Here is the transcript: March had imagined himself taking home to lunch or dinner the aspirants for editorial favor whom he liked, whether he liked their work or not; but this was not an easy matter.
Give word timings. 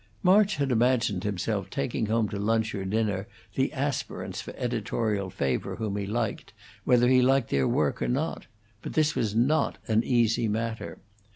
March 0.23 0.55
had 0.55 0.71
imagined 0.71 1.23
himself 1.23 1.69
taking 1.69 2.07
home 2.07 2.27
to 2.29 2.39
lunch 2.39 2.73
or 2.73 2.83
dinner 2.83 3.27
the 3.53 3.71
aspirants 3.71 4.41
for 4.41 4.51
editorial 4.57 5.29
favor 5.29 5.75
whom 5.75 5.95
he 5.95 6.07
liked, 6.07 6.53
whether 6.85 7.07
he 7.07 7.21
liked 7.21 7.51
their 7.51 7.67
work 7.67 8.01
or 8.01 8.07
not; 8.07 8.47
but 8.81 8.93
this 8.93 9.13
was 9.13 9.35
not 9.35 9.77
an 9.87 10.03
easy 10.03 10.47
matter. 10.47 10.97